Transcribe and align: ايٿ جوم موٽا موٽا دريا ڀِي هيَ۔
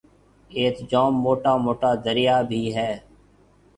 ايٿ 0.55 0.75
جوم 0.91 1.13
موٽا 1.23 1.53
موٽا 1.65 1.91
دريا 2.05 2.35
ڀِي 2.49 2.61
هيَ۔ 2.77 2.91